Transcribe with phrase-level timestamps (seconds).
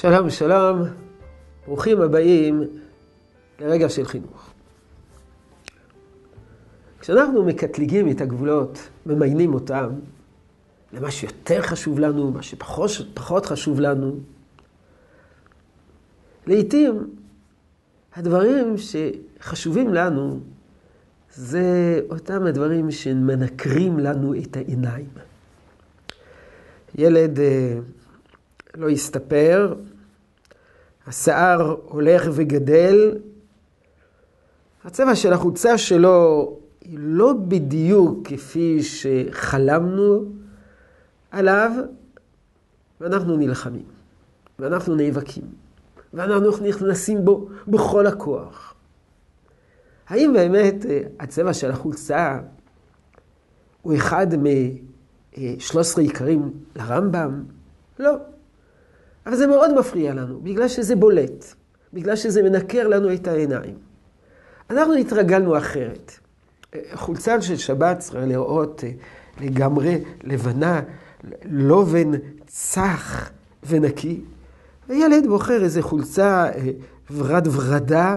[0.00, 0.82] שלום, שלום,
[1.66, 2.62] ברוכים הבאים
[3.60, 4.50] לרגע של חינוך.
[7.00, 9.90] כשאנחנו מקטליגים את הגבולות, ממיינים אותם
[10.92, 14.16] למה שיותר חשוב לנו, מה שפחות חשוב לנו,
[16.46, 17.14] לעתים
[18.14, 20.40] הדברים שחשובים לנו
[21.34, 25.08] זה אותם הדברים שמנקרים לנו את העיניים.
[26.94, 27.38] ילד
[28.76, 29.74] לא יסתפר,
[31.06, 33.18] השיער הולך וגדל,
[34.84, 40.24] הצבע של החולצה שלו היא לא בדיוק כפי שחלמנו
[41.30, 41.70] עליו,
[43.00, 43.84] ואנחנו נלחמים,
[44.58, 45.44] ואנחנו נאבקים,
[46.14, 48.74] ואנחנו נכנסים בו בכל הכוח.
[50.08, 50.74] האם באמת
[51.20, 52.40] הצבע של החולצה
[53.82, 57.44] הוא אחד מ-13 עיקרים לרמב"ם?
[57.98, 58.16] לא.
[59.26, 61.54] אבל זה מאוד מפריע לנו, בגלל שזה בולט,
[61.92, 63.74] בגלל שזה מנקר לנו את העיניים.
[64.70, 66.12] אנחנו התרגלנו אחרת.
[66.94, 68.90] חולצה של שבת צריכה לראות אה,
[69.40, 70.82] לגמרי לבנה,
[71.44, 72.10] לובן
[72.46, 73.30] צח
[73.66, 74.20] ונקי.
[74.88, 76.70] וילד בוחר איזה חולצה אה,
[77.10, 78.16] ורד ורדה,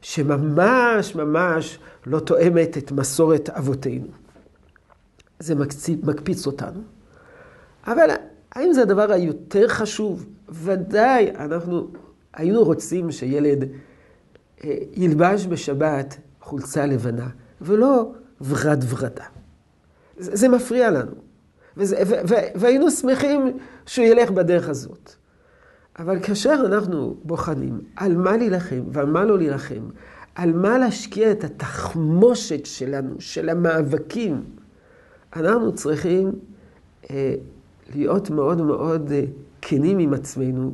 [0.00, 4.06] שממש ממש לא תואמת את מסורת אבותינו.
[5.38, 5.54] זה
[6.02, 6.80] מקפיץ אותנו.
[7.86, 8.10] אבל
[8.52, 10.26] האם זה הדבר היותר חשוב?
[10.48, 11.88] ודאי, אנחנו
[12.34, 13.64] היינו רוצים שילד
[14.64, 17.28] אה, ילבש בשבת חולצה לבנה,
[17.60, 19.24] ולא ורד ורדה.
[20.16, 21.12] זה, זה מפריע לנו.
[21.76, 25.12] וזה, ו, ו, והיינו שמחים שהוא ילך בדרך הזאת.
[25.98, 29.88] אבל כאשר אנחנו בוחנים על מה להילחם ועל מה לא להילחם,
[30.34, 34.44] על מה להשקיע את התחמושת שלנו, של המאבקים,
[35.36, 36.32] אנחנו צריכים
[37.10, 37.34] אה,
[37.94, 39.22] להיות מאוד מאוד אה,
[39.62, 40.72] כנים עם עצמנו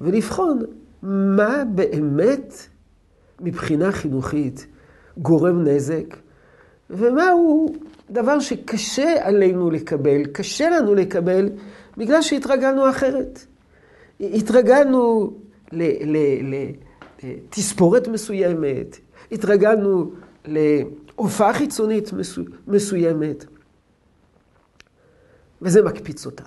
[0.00, 0.58] ולבחון
[1.02, 2.54] מה באמת
[3.40, 4.66] מבחינה חינוכית
[5.18, 6.16] גורם נזק
[6.90, 7.66] ומהו
[8.10, 11.48] דבר שקשה עלינו לקבל, קשה לנו לקבל
[11.96, 13.46] בגלל שהתרגלנו אחרת.
[14.20, 15.32] התרגלנו
[17.52, 18.98] לתספורת מסוימת,
[19.32, 20.12] התרגלנו
[20.46, 22.10] להופעה חיצונית
[22.66, 23.44] מסוימת,
[25.62, 26.46] וזה מקפיץ אותנו.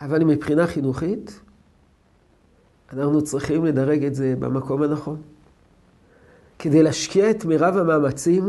[0.00, 1.40] אבל מבחינה חינוכית,
[2.92, 5.22] אנחנו צריכים לדרג את זה במקום הנכון.
[6.58, 8.48] כדי להשקיע את מירב המאמצים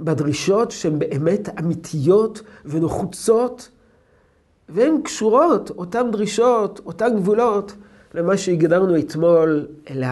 [0.00, 3.68] בדרישות שהן באמת אמיתיות ונחוצות,
[4.68, 7.72] והן קשורות, אותן דרישות, אותן גבולות,
[8.14, 10.04] למה שהגדרנו אתמול אל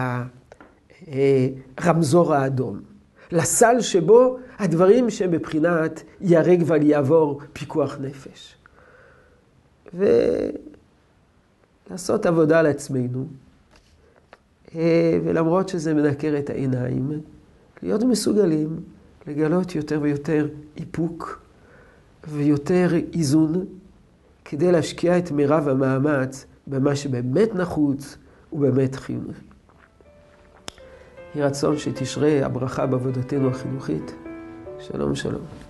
[1.77, 2.96] הרמזור האדום.
[3.31, 8.55] לסל שבו הדברים שהם בבחינת ייהרג ואל יעבור פיקוח נפש.
[11.89, 13.25] ולעשות עבודה על עצמנו,
[14.75, 17.21] אה, ולמרות שזה מנקר את העיניים,
[17.83, 18.79] להיות מסוגלים
[19.27, 21.41] לגלות יותר ויותר איפוק
[22.27, 23.65] ויותר איזון,
[24.45, 28.17] כדי להשקיע את מירב המאמץ במה שבאמת נחוץ
[28.53, 29.33] ובאמת חיוני.
[31.37, 34.15] יהי רצון שתשרה הברכה בעבודתנו החינוכית.
[34.79, 35.66] שלום שלום.